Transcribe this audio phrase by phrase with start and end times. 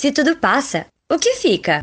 [0.00, 1.82] Se tudo passa, o que fica?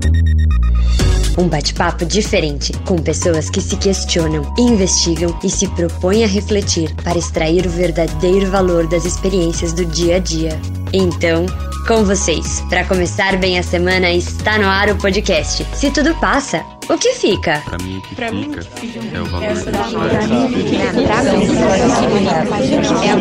[1.37, 7.19] Um bate-papo diferente, com pessoas que se questionam, investigam e se propõem a refletir para
[7.19, 10.59] extrair o verdadeiro valor das experiências do dia a dia.
[10.93, 11.45] Então,
[11.87, 15.65] com vocês, para começar bem a semana, está no ar o podcast.
[15.73, 17.61] Se tudo passa, o que fica?
[17.65, 18.53] Pra mim, o que pra fica mim,
[19.13, 20.47] é o valor da Pra mim,
[23.03, 23.11] é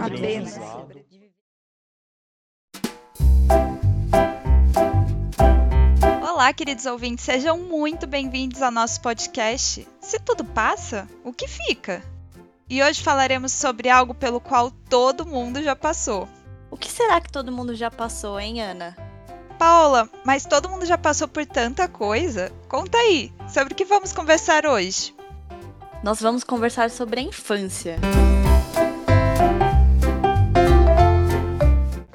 [0.00, 0.75] a
[6.46, 9.84] Olá, queridos ouvintes, sejam muito bem-vindos ao nosso podcast.
[10.00, 12.00] Se tudo passa, o que fica?
[12.70, 16.28] E hoje falaremos sobre algo pelo qual todo mundo já passou.
[16.70, 18.96] O que será que todo mundo já passou, hein, Ana?
[19.58, 22.52] Paola, mas todo mundo já passou por tanta coisa?
[22.68, 25.12] Conta aí, sobre o que vamos conversar hoje?
[26.00, 27.98] Nós vamos conversar sobre a infância.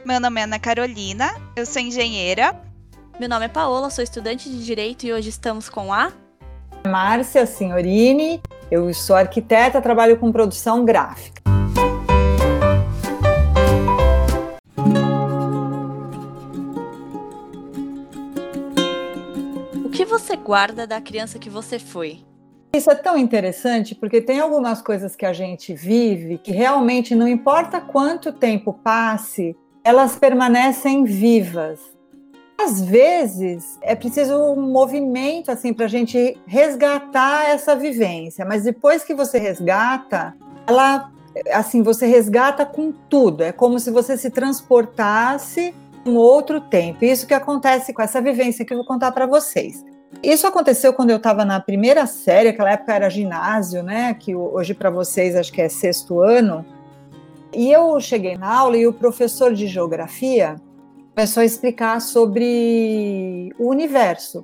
[0.05, 2.70] Meu nome é Ana Carolina, eu sou engenheira.
[3.21, 6.11] Meu nome é Paola, sou estudante de Direito e hoje estamos com a
[6.87, 8.41] Márcia Signorini,
[8.71, 11.39] eu sou arquiteta, trabalho com produção gráfica.
[19.85, 22.25] O que você guarda da criança que você foi?
[22.75, 27.27] Isso é tão interessante porque tem algumas coisas que a gente vive que realmente não
[27.27, 32.00] importa quanto tempo passe, elas permanecem vivas.
[32.63, 39.03] Às vezes é preciso um movimento assim para a gente resgatar essa vivência, mas depois
[39.03, 40.35] que você resgata,
[40.67, 41.11] ela
[41.51, 43.43] assim você resgata com tudo.
[43.43, 45.73] É como se você se transportasse
[46.05, 47.03] um outro tempo.
[47.03, 49.83] Isso que acontece com essa vivência que eu vou contar para vocês.
[50.21, 54.13] Isso aconteceu quando eu estava na primeira série, aquela época era ginásio, né?
[54.13, 56.63] Que hoje para vocês acho que é sexto ano.
[57.53, 60.61] E eu cheguei na aula e o professor de geografia
[61.21, 64.43] começou a explicar sobre o universo.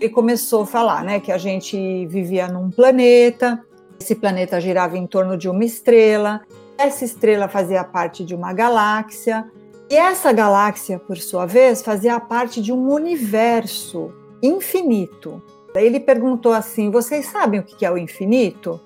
[0.00, 3.62] Ele começou a falar né, que a gente vivia num planeta,
[4.00, 6.40] esse planeta girava em torno de uma estrela,
[6.78, 9.44] essa estrela fazia parte de uma galáxia,
[9.90, 14.10] e essa galáxia, por sua vez, fazia parte de um universo
[14.42, 15.42] infinito.
[15.74, 18.80] Ele perguntou assim: vocês sabem o que é o infinito?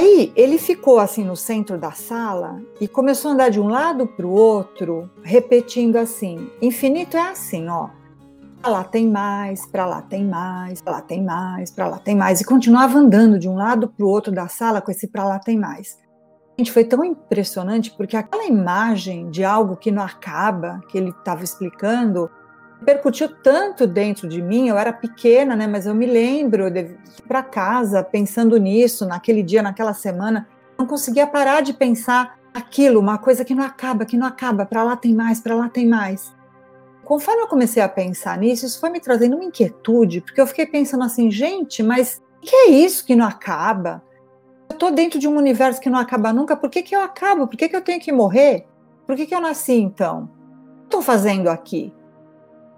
[0.00, 4.06] Aí ele ficou assim no centro da sala e começou a andar de um lado
[4.06, 7.90] para o outro, repetindo assim: infinito é assim, ó.
[8.62, 12.16] Para lá tem mais, para lá tem mais, para lá tem mais, para lá tem
[12.16, 12.40] mais.
[12.40, 15.38] E continuava andando de um lado para o outro da sala com esse para lá
[15.38, 15.98] tem mais.
[16.58, 21.44] Gente, foi tão impressionante porque aquela imagem de algo que não acaba, que ele estava
[21.44, 22.30] explicando,
[22.80, 24.68] repercutiu tanto dentro de mim.
[24.68, 25.66] Eu era pequena, né?
[25.66, 26.96] Mas eu me lembro de
[27.28, 30.48] para casa pensando nisso, naquele dia, naquela semana.
[30.78, 34.66] Não conseguia parar de pensar aquilo, uma coisa que não acaba, que não acaba.
[34.66, 36.34] Para lá tem mais, para lá tem mais.
[37.04, 40.66] Conforme eu comecei a pensar nisso, isso foi me trazendo uma inquietude, porque eu fiquei
[40.66, 44.02] pensando assim, gente, mas o que é isso que não acaba?
[44.68, 47.48] Eu estou dentro de um universo que não acaba nunca, por que, que eu acabo?
[47.48, 48.66] Por que, que eu tenho que morrer?
[49.06, 50.24] Por que, que eu nasci então?
[50.24, 51.92] O que estou fazendo aqui?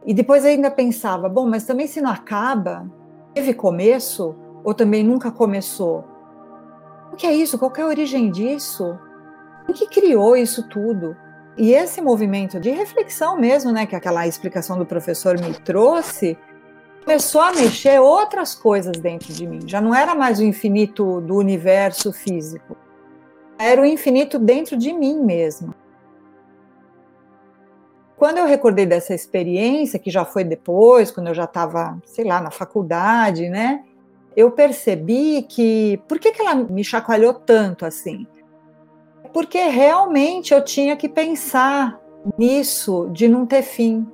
[0.04, 2.86] E depois ainda pensava, bom, mas também se não acaba,
[3.32, 6.04] teve começo ou também nunca começou?
[7.12, 7.58] O que é isso?
[7.58, 8.98] Qual é a origem disso?
[9.68, 11.16] O que criou isso tudo?
[11.56, 16.36] E esse movimento de reflexão mesmo, né, que aquela explicação do professor me trouxe,
[17.04, 19.60] começou a mexer outras coisas dentro de mim.
[19.66, 22.76] Já não era mais o infinito do universo físico.
[23.58, 25.74] Era o infinito dentro de mim mesmo
[28.22, 32.40] quando eu recordei dessa experiência, que já foi depois, quando eu já estava, sei lá,
[32.40, 33.82] na faculdade, né?
[34.36, 36.00] Eu percebi que.
[36.06, 38.24] Por que, que ela me chacoalhou tanto assim?
[39.32, 42.00] Porque realmente eu tinha que pensar
[42.38, 44.06] nisso de não ter fim.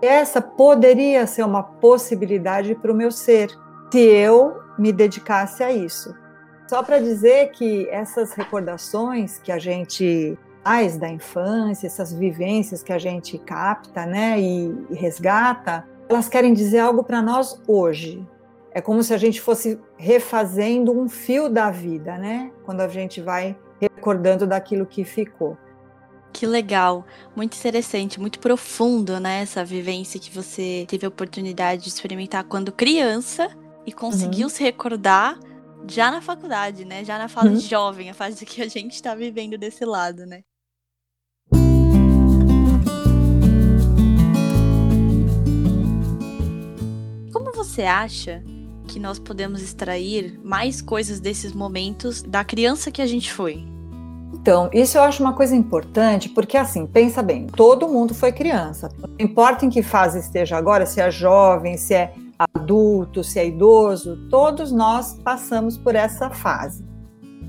[0.00, 3.50] Essa poderia ser uma possibilidade para o meu ser,
[3.92, 6.14] se eu me dedicasse a isso.
[6.66, 12.92] Só para dizer que essas recordações que a gente mais da infância, essas vivências que
[12.92, 18.26] a gente capta, né, e, e resgata, elas querem dizer algo para nós hoje.
[18.72, 22.50] É como se a gente fosse refazendo um fio da vida, né?
[22.64, 25.56] Quando a gente vai recordando daquilo que ficou.
[26.32, 27.06] Que legal,
[27.36, 29.42] muito interessante, muito profundo, né?
[29.42, 33.48] Essa vivência que você teve a oportunidade de experimentar quando criança
[33.86, 34.50] e conseguiu uhum.
[34.50, 35.38] se recordar
[35.88, 37.04] já na faculdade, né?
[37.04, 37.60] Já na fase uhum.
[37.60, 40.42] jovem, a fase que a gente está vivendo desse lado, né?
[47.64, 48.42] Você acha
[48.86, 53.64] que nós podemos extrair mais coisas desses momentos da criança que a gente foi?
[54.34, 58.90] Então, isso eu acho uma coisa importante, porque assim, pensa bem, todo mundo foi criança.
[58.98, 63.46] Não importa em que fase esteja agora, se é jovem, se é adulto, se é
[63.46, 66.84] idoso, todos nós passamos por essa fase.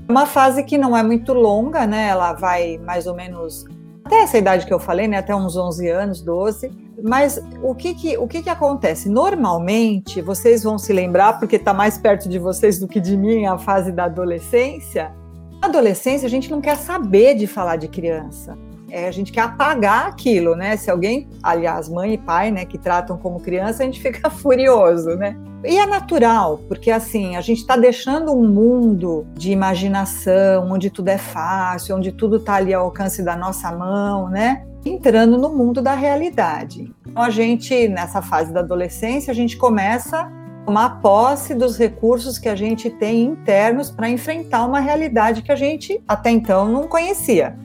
[0.08, 2.08] Uma fase que não é muito longa, né?
[2.08, 3.64] Ela vai mais ou menos
[4.04, 5.18] até essa idade que eu falei, né?
[5.18, 6.85] Até uns 11 anos, 12.
[7.02, 9.08] Mas o que que, o que que acontece?
[9.08, 13.44] Normalmente, vocês vão se lembrar, porque está mais perto de vocês do que de mim,
[13.44, 15.12] a fase da adolescência,
[15.60, 18.56] na adolescência, a gente não quer saber de falar de criança.
[18.88, 20.76] É, a gente quer apagar aquilo, né?
[20.76, 25.16] Se alguém, aliás, mãe e pai, né, que tratam como criança, a gente fica furioso,
[25.16, 25.36] né?
[25.64, 31.08] E é natural, porque assim, a gente está deixando um mundo de imaginação, onde tudo
[31.08, 34.64] é fácil, onde tudo está ali ao alcance da nossa mão, né?
[34.86, 36.94] Entrando no mundo da realidade.
[37.06, 40.30] Então, a gente, nessa fase da adolescência, a gente começa
[40.66, 45.56] tomar posse dos recursos que a gente tem internos para enfrentar uma realidade que a
[45.56, 47.56] gente até então não conhecia.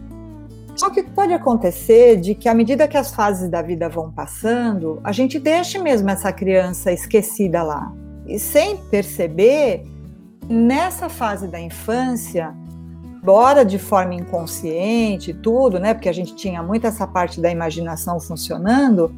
[0.75, 5.01] Só que pode acontecer de que à medida que as fases da vida vão passando,
[5.03, 7.91] a gente deixe mesmo essa criança esquecida lá.
[8.27, 9.83] E sem perceber,
[10.47, 12.53] nessa fase da infância,
[13.21, 18.19] embora de forma inconsciente, tudo, né, porque a gente tinha muito essa parte da imaginação
[18.19, 19.13] funcionando,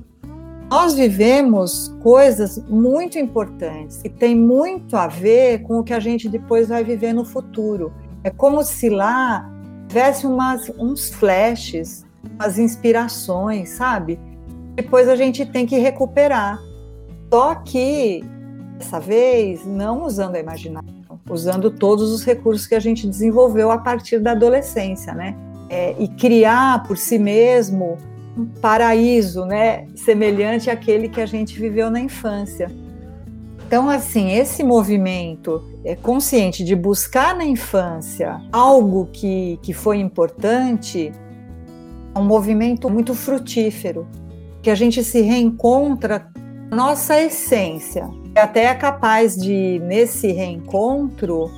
[0.70, 6.28] nós vivemos coisas muito importantes e tem muito a ver com o que a gente
[6.28, 7.94] depois vai viver no futuro.
[8.24, 9.50] É como se lá
[9.88, 12.06] tivesse umas, uns flashes,
[12.38, 14.20] umas inspirações, sabe?
[14.76, 16.60] Depois a gente tem que recuperar.
[17.32, 18.24] Só que,
[18.78, 23.78] dessa vez, não usando a imaginação, usando todos os recursos que a gente desenvolveu a
[23.78, 25.36] partir da adolescência, né?
[25.70, 27.98] É, e criar por si mesmo
[28.38, 32.72] um paraíso, né, semelhante àquele que a gente viveu na infância.
[33.66, 41.12] Então, assim, esse movimento é, consciente de buscar na infância algo que, que foi importante
[42.14, 44.08] é um movimento muito frutífero,
[44.62, 46.32] que a gente se reencontra
[46.72, 48.08] nossa essência.
[48.36, 51.52] E até é capaz de, nesse reencontro,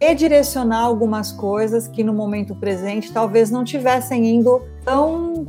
[0.00, 5.46] redirecionar algumas coisas que no momento presente talvez não tivessem indo tão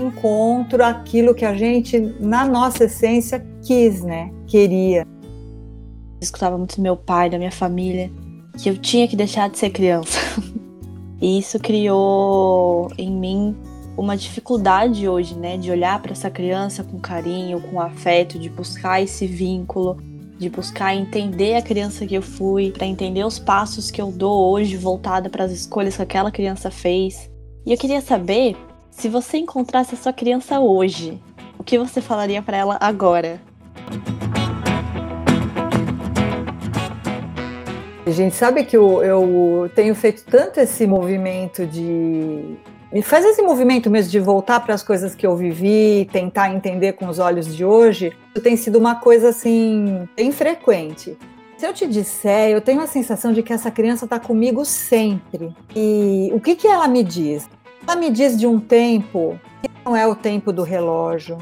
[0.00, 4.32] encontro aquilo que a gente, na nossa essência, quis, né?
[4.46, 5.02] Queria.
[5.02, 8.10] Eu escutava muito do meu pai, da minha família,
[8.56, 10.18] que eu tinha que deixar de ser criança.
[11.20, 13.56] e isso criou em mim
[13.96, 19.02] uma dificuldade hoje, né, de olhar para essa criança com carinho, com afeto, de buscar
[19.02, 19.98] esse vínculo,
[20.38, 24.50] de buscar entender a criança que eu fui, para entender os passos que eu dou
[24.50, 27.30] hoje voltada para as escolhas que aquela criança fez.
[27.66, 28.56] E eu queria saber
[28.90, 31.20] se você encontrasse a sua criança hoje,
[31.58, 33.40] o que você falaria para ela agora?
[38.04, 42.56] Gente, sabe que eu, eu tenho feito tanto esse movimento de
[42.92, 46.92] me faz esse movimento mesmo de voltar para as coisas que eu vivi, tentar entender
[46.92, 48.12] com os olhos de hoje,
[48.42, 51.16] tem sido uma coisa assim bem frequente.
[51.56, 55.54] Se eu te disser, eu tenho a sensação de que essa criança está comigo sempre.
[55.74, 57.48] E o que, que ela me diz?
[57.86, 61.38] Ela me diz de um tempo que não é o tempo do relógio.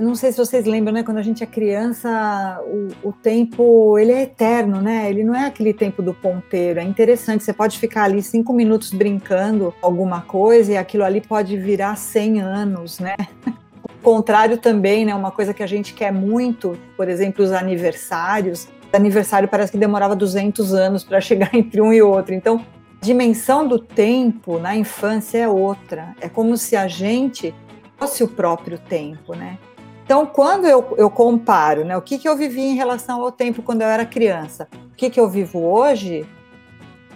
[0.00, 1.02] Não sei se vocês lembram, né?
[1.02, 5.08] Quando a gente é criança, o, o, tempo ele é eterno, né?
[5.08, 6.80] Ele não é aquele tempo do ponteiro.
[6.80, 7.44] É interessante.
[7.44, 12.40] Você pode ficar ali cinco minutos brincando alguma coisa e aquilo ali pode virar 100
[12.40, 13.14] anos, né?
[13.84, 15.14] O contrário também, né?
[15.14, 18.68] Uma coisa que a gente quer muito, por exemplo, os aniversários.
[18.92, 22.34] O aniversário parece que demorava 200 anos para chegar entre um e outro.
[22.34, 22.62] Então,
[23.00, 26.14] dimensão do tempo na infância é outra.
[26.20, 27.54] É como se a gente
[27.96, 29.58] fosse o próprio tempo, né?
[30.04, 33.62] Então, quando eu, eu comparo, né, o que, que eu vivi em relação ao tempo
[33.62, 36.26] quando eu era criança, o que, que eu vivo hoje,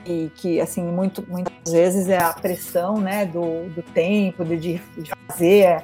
[0.06, 4.80] e que, assim, muito, muitas vezes é a pressão, né, do, do tempo, de, de
[5.26, 5.82] fazer,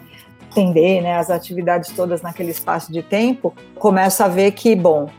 [0.50, 5.10] atender, né, as atividades todas naquele espaço de tempo, começo a ver que, bom,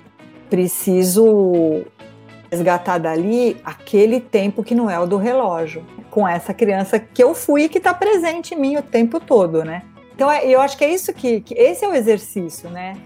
[0.50, 1.86] preciso
[2.50, 7.36] resgatar dali aquele tempo que não é o do relógio, com essa criança que eu
[7.36, 9.84] fui e que está presente em mim o tempo todo, né?
[10.16, 12.98] Então é, eu acho que é isso que, que esse é o exercício, né?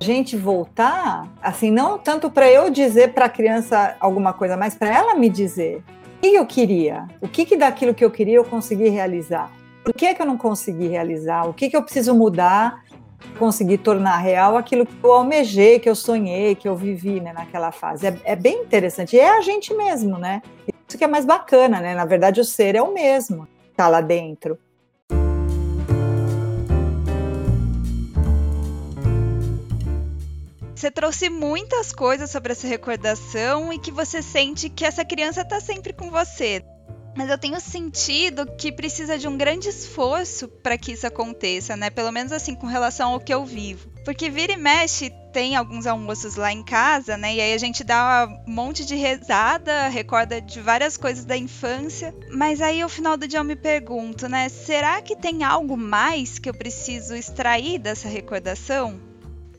[0.00, 4.74] A gente voltar, assim, não tanto para eu dizer para a criança alguma coisa, mas
[4.74, 5.82] para ela me dizer
[6.16, 9.52] o que eu queria, o que, que daquilo que eu queria eu consegui realizar,
[9.84, 12.82] por que, que eu não consegui realizar, o que, que eu preciso mudar
[13.38, 17.72] conseguir tornar real aquilo que eu almejei, que eu sonhei, que eu vivi né, naquela
[17.72, 18.06] fase.
[18.06, 19.16] É, é, bem interessante.
[19.16, 20.42] E é a gente mesmo, né?
[20.86, 21.94] Isso que é mais bacana, né?
[21.94, 24.58] Na verdade, o ser é o mesmo, tá lá dentro.
[30.84, 35.58] Você trouxe muitas coisas sobre essa recordação e que você sente que essa criança está
[35.58, 36.62] sempre com você.
[37.16, 41.88] Mas eu tenho sentido que precisa de um grande esforço para que isso aconteça, né?
[41.88, 43.88] Pelo menos assim, com relação ao que eu vivo.
[44.04, 47.34] Porque vira e mexe, tem alguns almoços lá em casa, né?
[47.34, 52.14] E aí a gente dá um monte de rezada, recorda de várias coisas da infância.
[52.30, 54.50] Mas aí ao final do dia eu me pergunto, né?
[54.50, 59.13] Será que tem algo mais que eu preciso extrair dessa recordação?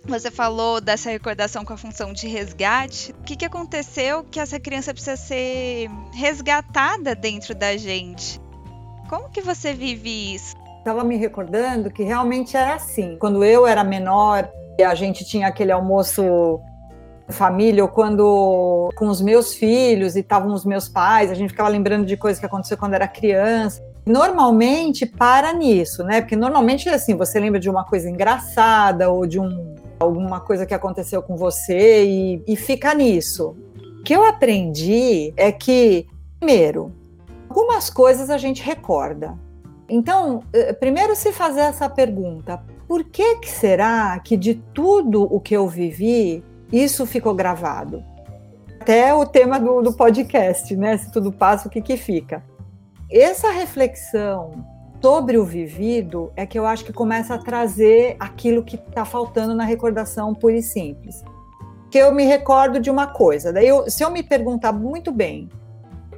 [0.08, 3.12] Você falou dessa recordação com a função de resgate.
[3.12, 8.40] O que, que aconteceu que essa criança precisa ser resgatada dentro da gente?
[9.10, 10.56] Como que você vive isso?
[10.78, 13.18] Estava me recordando que realmente era assim.
[13.18, 14.48] Quando eu era menor
[14.84, 16.60] a gente tinha aquele almoço
[17.30, 21.70] família, ou quando com os meus filhos e estavam os meus pais, a gente ficava
[21.70, 23.82] lembrando de coisas que aconteceu quando era criança.
[24.06, 26.22] Normalmente para nisso, né?
[26.22, 29.75] Porque normalmente assim, você lembra de uma coisa engraçada ou de um
[30.06, 33.56] alguma coisa que aconteceu com você e, e fica nisso.
[34.00, 36.08] O que eu aprendi é que,
[36.40, 36.94] primeiro,
[37.50, 39.38] algumas coisas a gente recorda.
[39.90, 45.40] Então, eh, primeiro se fazer essa pergunta: por que, que será que de tudo o
[45.40, 48.04] que eu vivi, isso ficou gravado?
[48.80, 50.98] Até o tema do, do podcast, né?
[50.98, 52.44] Se tudo passa, o que, que fica?
[53.10, 54.66] Essa reflexão
[55.02, 59.54] sobre o vivido é que eu acho que começa a trazer aquilo que está faltando
[59.54, 61.24] na recordação pura e simples.
[61.92, 65.50] Que eu me recordo de uma coisa, daí eu, se eu me perguntar muito bem,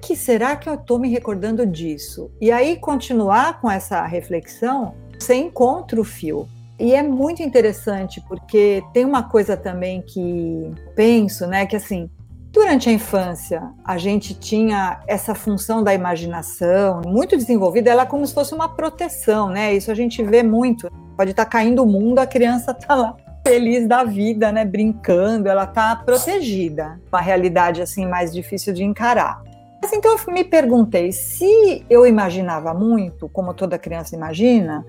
[0.02, 2.32] que será que eu estou me recordando disso?
[2.40, 6.48] E aí continuar com essa reflexão, você encontra o fio.
[6.80, 12.10] E é muito interessante porque tem uma coisa também que penso, né, que assim,
[12.58, 18.26] Durante a infância, a gente tinha essa função da imaginação muito desenvolvida, ela é como
[18.26, 19.76] se fosse uma proteção, né?
[19.76, 20.90] Isso a gente vê muito.
[21.16, 23.16] Pode estar tá caindo o mundo, a criança está lá
[23.48, 27.00] feliz da vida, né, brincando, ela está protegida.
[27.14, 29.40] Uma realidade assim mais difícil de encarar.
[29.80, 34.84] Mas então eu me perguntei, se eu imaginava muito, como toda criança imagina,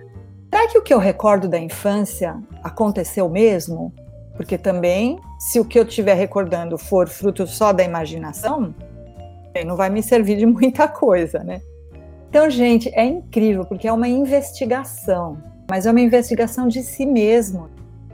[0.50, 2.34] será que o que eu recordo da infância
[2.64, 3.92] aconteceu mesmo?
[4.38, 8.72] Porque também, se o que eu estiver recordando for fruto só da imaginação,
[9.66, 11.60] não vai me servir de muita coisa, né?
[12.30, 17.68] Então, gente, é incrível, porque é uma investigação, mas é uma investigação de si mesmo.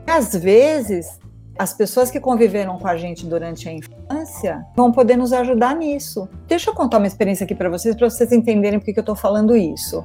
[0.07, 1.19] Às vezes,
[1.59, 6.27] as pessoas que conviveram com a gente durante a infância vão poder nos ajudar nisso.
[6.47, 9.15] Deixa eu contar uma experiência aqui para vocês, para vocês entenderem por que eu estou
[9.15, 10.03] falando isso.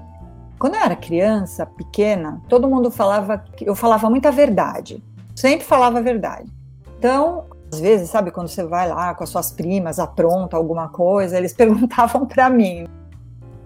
[0.59, 5.03] Quando eu era criança, pequena, todo mundo falava que eu falava muita verdade
[5.41, 6.51] sempre falava a verdade.
[6.99, 11.39] Então, às vezes, sabe, quando você vai lá com as suas primas, apronta alguma coisa,
[11.39, 12.87] eles perguntavam para mim.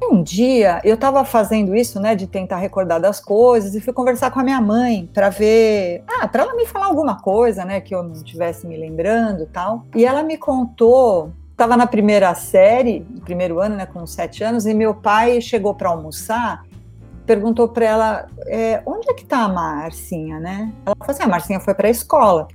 [0.02, 4.30] Um dia eu estava fazendo isso, né, de tentar recordar das coisas e fui conversar
[4.30, 7.94] com a minha mãe para ver, ah, para ela me falar alguma coisa, né, que
[7.94, 9.84] eu não tivesse me lembrando, tal.
[9.94, 14.74] E ela me contou, estava na primeira série, primeiro ano, né, com sete anos, e
[14.74, 16.64] meu pai chegou para almoçar
[17.26, 20.72] perguntou para ela é, onde é que está a Marcinha, né?
[20.84, 22.48] Ela falou assim, a Marcinha foi para a escola.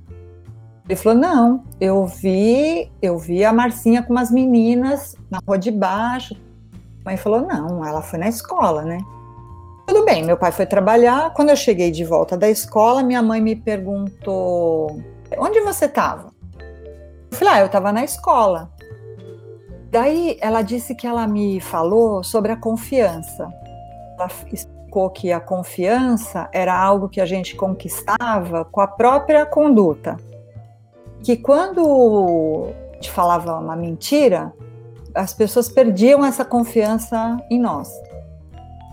[0.88, 5.70] Ele falou, não, eu vi, eu vi a Marcinha com umas meninas na rua de
[5.70, 6.34] baixo.
[7.04, 8.98] A mãe falou, não, ela foi na escola, né?
[9.86, 11.32] Tudo bem, meu pai foi trabalhar.
[11.34, 15.00] Quando eu cheguei de volta da escola, minha mãe me perguntou,
[15.38, 16.32] onde você estava?
[17.30, 18.70] Eu falei, ah, eu estava na escola.
[19.90, 23.48] Daí ela disse que ela me falou sobre a confiança
[24.20, 30.16] ela explicou que a confiança era algo que a gente conquistava com a própria conduta.
[31.22, 34.52] Que quando gente falava uma mentira,
[35.14, 37.90] as pessoas perdiam essa confiança em nós.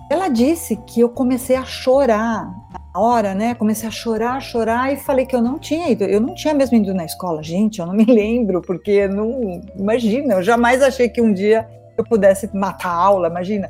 [0.09, 3.53] Ela disse que eu comecei a chorar na hora, né?
[3.53, 6.77] Comecei a chorar, chorar e falei que eu não tinha ido, eu não tinha mesmo
[6.77, 11.21] ido na escola, gente, eu não me lembro, porque não, imagina, eu jamais achei que
[11.21, 11.67] um dia
[11.97, 13.69] eu pudesse matar a aula, imagina.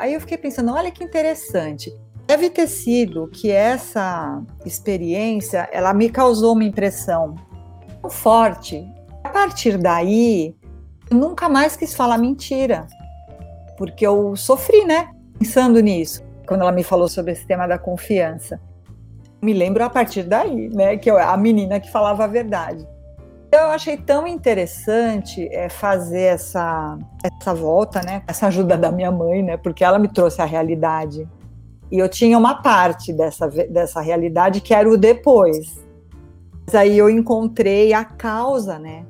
[0.00, 1.94] Aí eu fiquei pensando, olha que interessante.
[2.26, 7.34] Deve ter sido que essa experiência, ela me causou uma impressão
[8.00, 8.82] tão forte.
[9.22, 10.56] A partir daí,
[11.10, 12.86] eu nunca mais quis falar mentira,
[13.76, 15.10] porque eu sofri, né?
[15.38, 18.58] Pensando nisso, quando ela me falou sobre esse tema da confiança.
[19.42, 20.96] Me lembro a partir daí, né?
[20.96, 22.88] Que eu, a menina que falava a verdade.
[23.52, 28.22] Eu achei tão interessante é, fazer essa, essa volta, né?
[28.26, 29.56] Essa ajuda da minha mãe, né?
[29.56, 31.28] Porque ela me trouxe a realidade.
[31.90, 35.84] E eu tinha uma parte dessa, dessa realidade que era o depois.
[36.64, 39.04] Mas aí eu encontrei a causa, né?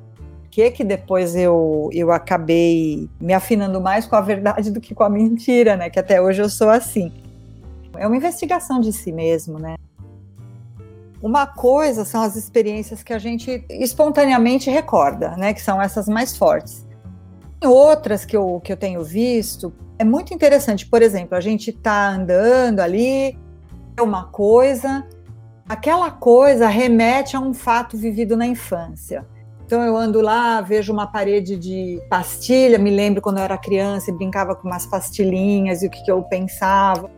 [0.51, 5.03] que que depois eu, eu acabei me afinando mais com a verdade do que com
[5.03, 5.89] a mentira, né?
[5.89, 7.11] Que até hoje eu sou assim.
[7.97, 9.75] É uma investigação de si mesmo, né?
[11.21, 15.53] Uma coisa são as experiências que a gente espontaneamente recorda, né?
[15.53, 16.87] Que são essas mais fortes.
[17.63, 20.87] Outras que eu, que eu tenho visto, é muito interessante.
[20.87, 23.37] Por exemplo, a gente está andando ali,
[23.95, 25.07] é uma coisa,
[25.69, 29.23] aquela coisa remete a um fato vivido na infância.
[29.63, 34.09] Então eu ando lá, vejo uma parede de pastilha, me lembro quando eu era criança
[34.09, 37.09] e brincava com umas pastilhinhas e o que, que eu pensava.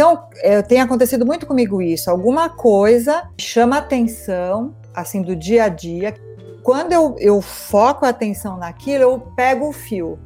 [0.00, 2.10] Então, é, tem acontecido muito comigo isso.
[2.10, 6.14] Alguma coisa chama atenção, assim, do dia a dia.
[6.62, 10.18] Quando eu, eu foco a atenção naquilo, eu pego o fio.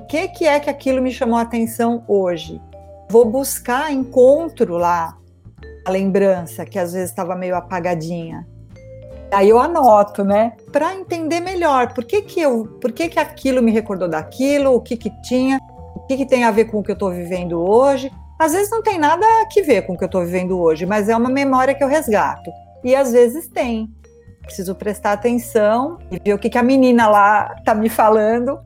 [0.00, 2.58] O que, que é que aquilo me chamou a atenção hoje?
[3.10, 5.14] Vou buscar, encontro lá
[5.84, 8.48] a lembrança, que às vezes estava meio apagadinha.
[9.30, 10.54] Aí eu anoto, né?
[10.72, 14.80] Para entender melhor por que, que eu, por que, que aquilo me recordou daquilo, o
[14.80, 15.60] que, que tinha,
[15.94, 18.70] o que, que tem a ver com o que eu estou vivendo hoje às vezes
[18.70, 21.28] não tem nada a ver com o que eu estou vivendo hoje, mas é uma
[21.28, 22.50] memória que eu resgato.
[22.84, 23.90] E às vezes tem.
[24.42, 28.58] Preciso prestar atenção e ver o que, que a menina lá está me falando,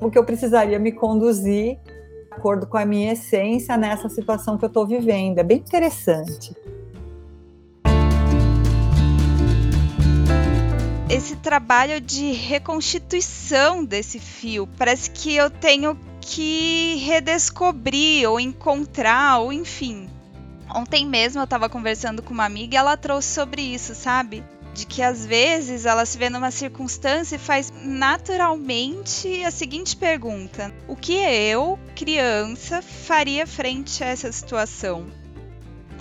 [0.00, 4.64] o que eu precisaria me conduzir de acordo com a minha essência nessa situação que
[4.64, 5.38] eu estou vivendo.
[5.38, 6.54] É bem interessante.
[11.10, 14.68] esse trabalho de reconstituição desse fio.
[14.76, 20.10] Parece que eu tenho que redescobrir ou encontrar, ou enfim.
[20.74, 24.44] Ontem mesmo eu estava conversando com uma amiga e ela trouxe sobre isso, sabe?
[24.74, 30.72] De que às vezes ela se vê numa circunstância e faz naturalmente a seguinte pergunta:
[30.86, 35.06] O que eu, criança, faria frente a essa situação?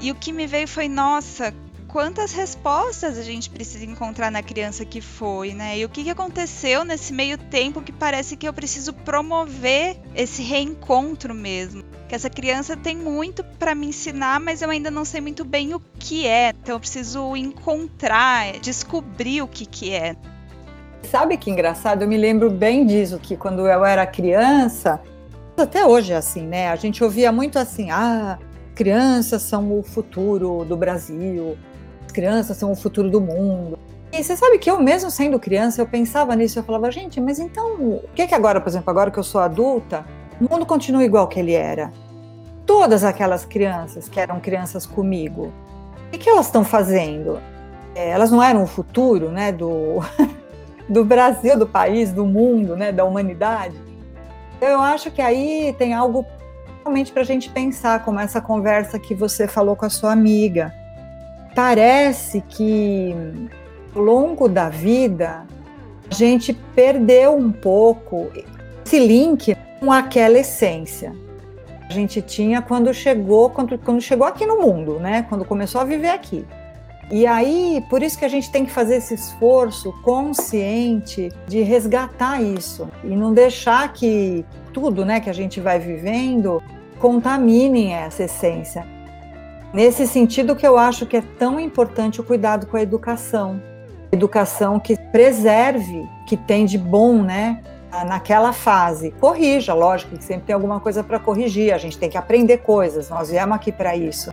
[0.01, 1.53] E o que me veio foi: nossa,
[1.87, 5.77] quantas respostas a gente precisa encontrar na criança que foi, né?
[5.79, 10.41] E o que, que aconteceu nesse meio tempo que parece que eu preciso promover esse
[10.43, 11.83] reencontro mesmo.
[12.07, 15.73] Que essa criança tem muito para me ensinar, mas eu ainda não sei muito bem
[15.73, 16.49] o que é.
[16.49, 20.15] Então eu preciso encontrar, descobrir o que, que é.
[21.03, 22.01] Sabe que engraçado?
[22.01, 25.01] Eu me lembro bem disso, que quando eu era criança,
[25.57, 26.69] até hoje é assim, né?
[26.69, 28.37] A gente ouvia muito assim: ah,
[28.75, 31.57] crianças são o futuro do Brasil,
[32.17, 33.77] crianças são o futuro do mundo.
[34.11, 37.37] E você sabe que eu mesmo sendo criança, eu pensava nisso, eu falava, gente, mas
[37.37, 40.03] então, o que é que agora, por exemplo, agora que eu sou adulta,
[40.41, 41.93] o mundo continua igual que ele era?
[42.65, 45.53] Todas aquelas crianças que eram crianças comigo,
[46.07, 47.39] o que, que elas estão fazendo?
[47.93, 49.99] É, elas não eram o futuro, né, do,
[50.89, 53.75] do Brasil, do país, do mundo, né, da humanidade?
[54.59, 56.25] Eu acho que aí tem algo
[56.83, 60.73] realmente para a gente pensar, como essa conversa que você falou com a sua amiga
[61.57, 63.15] parece que
[63.95, 65.43] ao longo da vida
[66.07, 68.29] a gente perdeu um pouco
[68.85, 71.15] esse link com aquela essência.
[71.89, 75.25] A gente tinha quando chegou, quando, quando chegou aqui no mundo, né?
[75.27, 76.45] Quando começou a viver aqui.
[77.09, 82.39] E aí, por isso que a gente tem que fazer esse esforço consciente de resgatar
[82.39, 86.61] isso e não deixar que tudo, né, que a gente vai vivendo
[86.99, 88.96] contamine essa essência.
[89.77, 93.61] Nesse sentido que eu acho que é tão importante o cuidado com a educação.
[94.11, 97.61] Educação que preserve, que tem de bom, né?
[98.07, 99.11] Naquela fase.
[99.11, 103.11] Corrija, lógico que sempre tem alguma coisa para corrigir, a gente tem que aprender coisas,
[103.11, 104.31] nós viemos aqui para isso.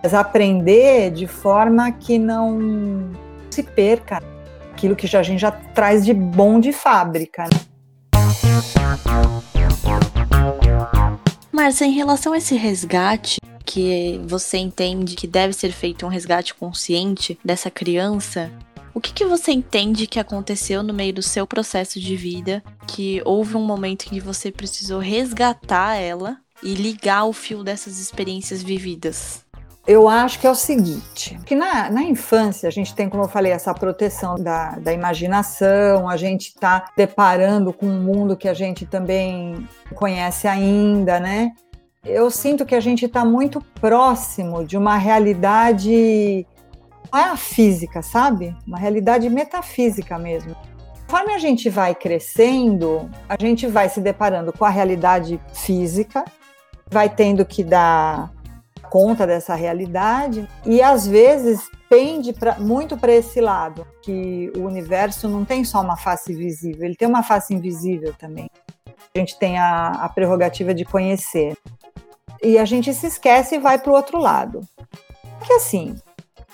[0.00, 3.10] Mas aprender de forma que não
[3.50, 4.22] se perca
[4.70, 7.42] aquilo que a gente já traz de bom de fábrica.
[7.42, 7.60] Né?
[11.50, 13.38] Márcia, em relação a esse resgate,
[13.74, 18.48] que você entende que deve ser feito um resgate consciente dessa criança,
[18.94, 23.20] o que, que você entende que aconteceu no meio do seu processo de vida, que
[23.24, 28.62] houve um momento em que você precisou resgatar ela e ligar o fio dessas experiências
[28.62, 29.44] vividas?
[29.84, 33.28] Eu acho que é o seguinte, que na, na infância a gente tem, como eu
[33.28, 38.54] falei, essa proteção da, da imaginação, a gente está deparando com um mundo que a
[38.54, 41.50] gente também conhece ainda, né?
[42.04, 46.46] Eu sinto que a gente está muito próximo de uma realidade,
[47.12, 48.54] é a física, sabe?
[48.66, 50.54] Uma realidade metafísica mesmo.
[51.06, 56.24] Conforme a gente vai crescendo, a gente vai se deparando com a realidade física,
[56.90, 58.32] vai tendo que dar
[58.90, 65.28] conta dessa realidade e às vezes pende pra, muito para esse lado, que o universo
[65.28, 68.50] não tem só uma face visível, ele tem uma face invisível também.
[69.14, 71.56] A gente tem a, a prerrogativa de conhecer
[72.44, 74.60] e a gente se esquece e vai para o outro lado.
[75.44, 75.96] Que assim,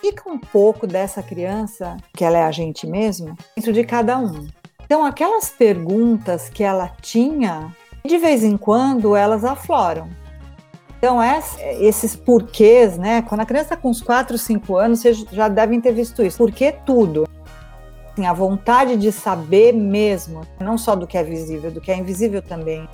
[0.01, 4.47] fica um pouco dessa criança, que ela é a gente mesmo, dentro de cada um.
[4.85, 7.75] Então, aquelas perguntas que ela tinha,
[8.05, 10.09] de vez em quando elas afloram.
[10.99, 11.19] Então,
[11.79, 13.23] esses porquês, né?
[13.23, 16.37] Quando a criança está com uns 4, 5 anos, vocês já devem ter visto isso.
[16.37, 17.27] Por que tudo?
[18.13, 21.97] Assim, a vontade de saber mesmo, não só do que é visível, do que é
[21.97, 22.87] invisível também.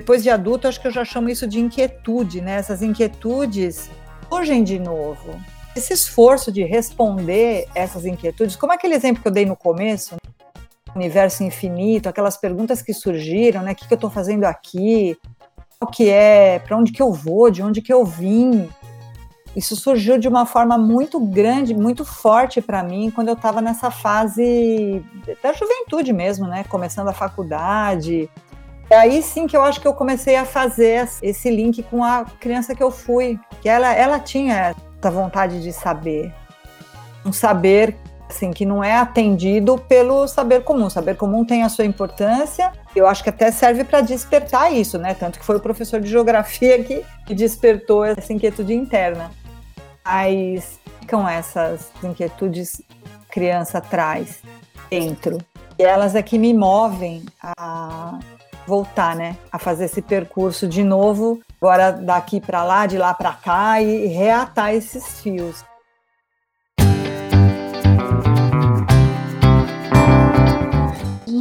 [0.00, 2.52] Depois de adulto, acho que eu já chamo isso de inquietude, né?
[2.52, 3.90] Essas inquietudes
[4.30, 5.38] surgem de novo.
[5.76, 10.16] Esse esforço de responder essas inquietudes, como aquele exemplo que eu dei no começo,
[10.96, 13.72] universo infinito, aquelas perguntas que surgiram, né?
[13.72, 15.18] O que, que eu estou fazendo aqui?
[15.78, 16.58] O que é?
[16.60, 17.50] Para onde que eu vou?
[17.50, 18.70] De onde que eu vim?
[19.54, 23.90] Isso surgiu de uma forma muito grande, muito forte para mim quando eu estava nessa
[23.90, 25.04] fase
[25.42, 26.64] da juventude mesmo, né?
[26.64, 28.30] Começando a faculdade.
[28.90, 32.24] É aí sim que eu acho que eu comecei a fazer esse link com a
[32.40, 36.34] criança que eu fui, que ela, ela tinha essa vontade de saber,
[37.24, 37.96] um saber
[38.28, 40.86] assim, que não é atendido pelo saber comum.
[40.86, 44.98] O saber comum tem a sua importância, eu acho que até serve para despertar isso,
[44.98, 45.14] né?
[45.14, 49.30] Tanto que foi o professor de geografia que, que despertou essa inquietude interna.
[50.04, 52.82] Mas ficam essas inquietudes
[53.30, 54.42] criança traz
[54.88, 55.38] dentro.
[55.78, 58.18] E elas é que me movem a
[58.70, 59.36] voltar, né?
[59.50, 64.06] A fazer esse percurso de novo, agora daqui para lá, de lá para cá e
[64.06, 65.64] reatar esses fios.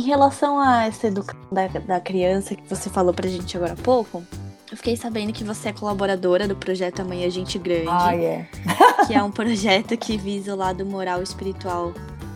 [0.10, 4.24] relação a essa educação da, da criança que você falou pra gente agora há pouco,
[4.72, 7.88] eu fiquei sabendo que você é colaboradora do projeto Amanhã Gente Grande.
[7.88, 8.48] Ah, é.
[9.06, 11.94] que é um projeto que visa o lado moral e espiritual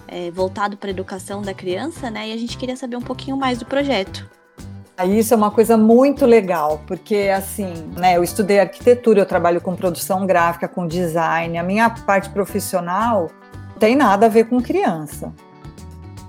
[0.07, 2.29] é, voltado para a educação da criança, né?
[2.29, 4.29] E a gente queria saber um pouquinho mais do projeto.
[5.05, 9.75] Isso é uma coisa muito legal, porque assim, né, eu estudei arquitetura, eu trabalho com
[9.75, 11.57] produção gráfica, com design.
[11.57, 13.29] A minha parte profissional
[13.79, 15.33] tem nada a ver com criança.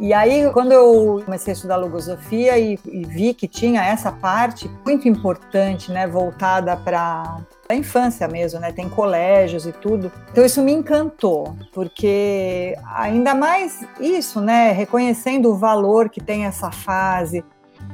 [0.01, 4.69] E aí, quando eu comecei a estudar logosofia e, e vi que tinha essa parte
[4.85, 8.73] muito importante, né, voltada para a infância mesmo, né?
[8.73, 10.11] Tem colégios e tudo.
[10.31, 14.73] Então isso me encantou, porque ainda mais isso, né?
[14.73, 17.45] Reconhecendo o valor que tem essa fase,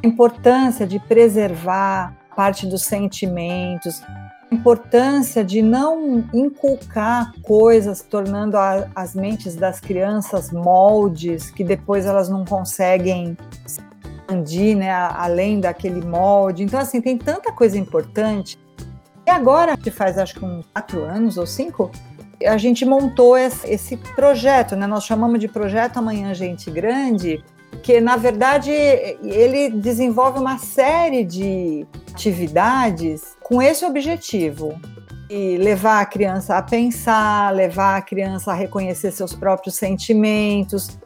[0.03, 4.03] a importância de preservar parte dos sentimentos,
[4.51, 12.29] importância de não inculcar coisas, tornando a, as mentes das crianças moldes que depois elas
[12.29, 16.63] não conseguem expandir, né, além daquele molde.
[16.63, 18.59] Então, assim, tem tanta coisa importante.
[19.27, 21.91] E agora, que faz acho que uns quatro anos ou cinco,
[22.45, 24.87] a gente montou esse projeto, né?
[24.87, 27.45] Nós chamamos de Projeto Amanhã Gente Grande,
[27.83, 34.79] que na verdade ele desenvolve uma série de atividades com esse objetivo.
[35.29, 40.99] E levar a criança a pensar, levar a criança a reconhecer seus próprios sentimentos,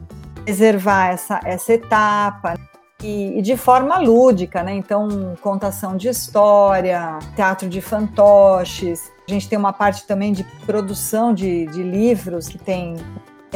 [0.43, 2.55] preservar essa, essa etapa.
[3.03, 4.73] E, e, de forma lúdica, né?
[4.73, 9.11] Então, contação de história, teatro de fantoches.
[9.27, 12.95] A gente tem uma parte também de produção de, de livros que tem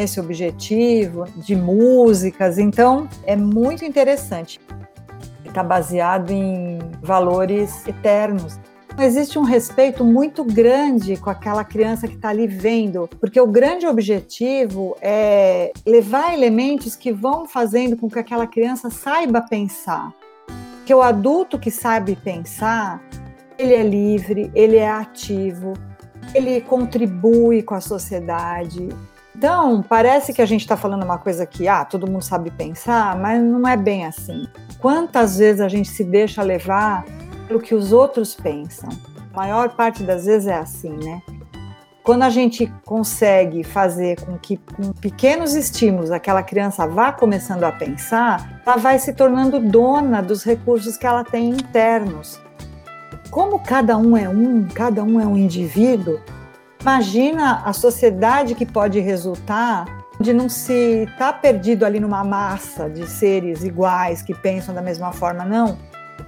[0.03, 2.57] esse objetivo, de músicas.
[2.57, 4.59] Então, é muito interessante.
[5.45, 8.59] Está baseado em valores eternos.
[8.97, 13.87] Existe um respeito muito grande com aquela criança que está ali vendo, porque o grande
[13.87, 20.11] objetivo é levar elementos que vão fazendo com que aquela criança saiba pensar.
[20.77, 23.01] Porque o adulto que sabe pensar,
[23.57, 25.73] ele é livre, ele é ativo,
[26.33, 28.89] ele contribui com a sociedade,
[29.39, 33.17] então, parece que a gente está falando uma coisa que, ah, todo mundo sabe pensar,
[33.17, 34.49] mas não é bem assim.
[34.81, 37.05] Quantas vezes a gente se deixa levar
[37.47, 38.89] pelo que os outros pensam?
[39.33, 41.21] A maior parte das vezes é assim, né?
[42.03, 47.71] Quando a gente consegue fazer com que, com pequenos estímulos, aquela criança vá começando a
[47.71, 52.41] pensar, ela vai se tornando dona dos recursos que ela tem internos.
[53.31, 56.19] Como cada um é um, cada um é um indivíduo,
[56.81, 59.85] Imagina a sociedade que pode resultar
[60.19, 64.81] de não se estar tá perdido ali numa massa de seres iguais que pensam da
[64.81, 65.77] mesma forma, não.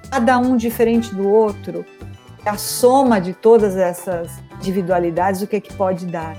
[0.09, 1.85] Cada um diferente do outro.
[2.45, 6.35] A soma de todas essas individualidades, o que é que pode dar?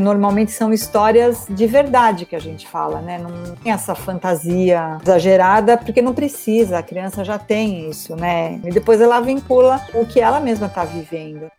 [0.00, 3.18] Normalmente são histórias de verdade que a gente fala, né?
[3.18, 8.60] Não tem essa fantasia exagerada, porque não precisa, a criança já tem isso, né?
[8.64, 11.50] E depois ela vincula o que ela mesma está vivendo.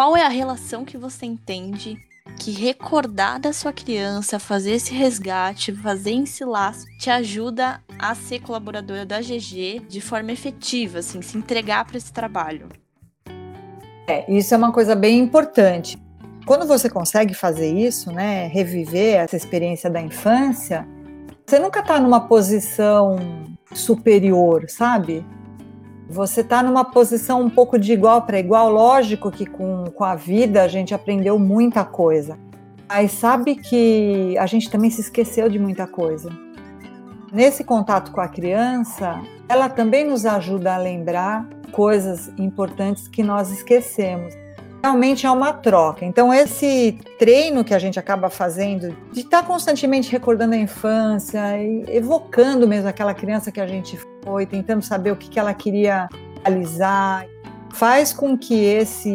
[0.00, 1.98] Qual é a relação que você entende
[2.38, 8.40] que recordar da sua criança, fazer esse resgate, fazer esse laço, te ajuda a ser
[8.40, 12.70] colaboradora da GG de forma efetiva, assim, se entregar para esse trabalho?
[14.06, 15.98] É, isso é uma coisa bem importante.
[16.46, 20.88] Quando você consegue fazer isso, né, reviver essa experiência da infância,
[21.46, 23.18] Você nunca está numa posição
[23.74, 25.26] superior, sabe?
[26.10, 28.68] Você está numa posição um pouco de igual para igual.
[28.68, 32.36] Lógico que com, com a vida a gente aprendeu muita coisa.
[32.88, 36.28] Mas sabe que a gente também se esqueceu de muita coisa.
[37.32, 43.52] Nesse contato com a criança, ela também nos ajuda a lembrar coisas importantes que nós
[43.52, 44.34] esquecemos.
[44.82, 46.04] Realmente é uma troca.
[46.04, 51.40] Então, esse treino que a gente acaba fazendo, de estar constantemente recordando a infância,
[51.88, 56.08] evocando mesmo aquela criança que a gente foi, tentando saber o que ela queria
[56.42, 57.26] realizar,
[57.72, 59.10] faz com que esse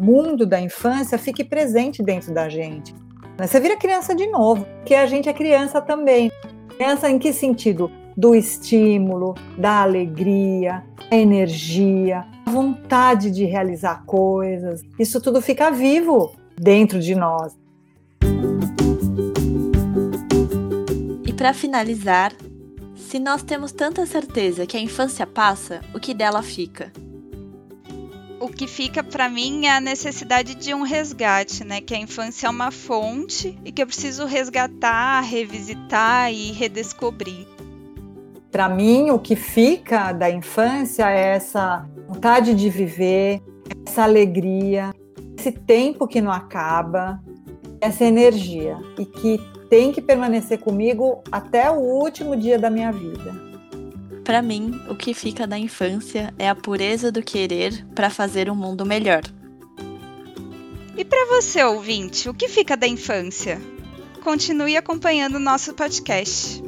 [0.00, 2.94] mundo da infância fique presente dentro da gente.
[3.38, 6.30] Você vira criança de novo, que a gente é criança também.
[6.76, 7.90] Criança em que sentido?
[8.20, 14.82] Do estímulo, da alegria, da energia, vontade de realizar coisas.
[14.98, 17.58] Isso tudo fica vivo dentro de nós.
[21.26, 22.34] E para finalizar,
[22.94, 26.92] se nós temos tanta certeza que a infância passa, o que dela fica?
[28.38, 31.80] O que fica para mim é a necessidade de um resgate, né?
[31.80, 37.46] Que a infância é uma fonte e que eu preciso resgatar, revisitar e redescobrir.
[38.50, 43.40] Para mim, o que fica da infância é essa vontade de viver,
[43.86, 44.92] essa alegria,
[45.38, 47.20] esse tempo que não acaba,
[47.80, 53.32] essa energia e que tem que permanecer comigo até o último dia da minha vida.
[54.24, 58.54] Para mim, o que fica da infância é a pureza do querer para fazer um
[58.54, 59.22] mundo melhor.
[60.96, 63.60] E para você, ouvinte, o que fica da infância?
[64.22, 66.62] Continue acompanhando o nosso podcast.